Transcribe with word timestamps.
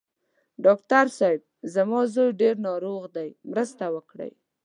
ډاکټر 0.65 1.05
صېب! 1.17 1.39
زما 1.73 1.99
زوی 2.13 2.29
ډېر 2.41 2.55
ناروغ 2.67 3.03
دی، 3.15 3.29
مرسته 3.51 3.83
وکړئ. 3.95 4.31